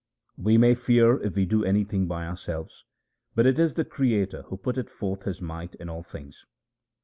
[0.35, 2.85] We may fear if we do anything by ourselves;
[3.35, 6.43] but it is the Creator who putteth forth His might in all things.